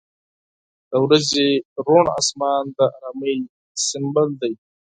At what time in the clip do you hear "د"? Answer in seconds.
0.89-0.91, 2.77-2.79